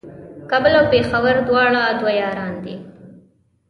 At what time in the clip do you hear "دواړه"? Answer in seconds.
1.47-1.81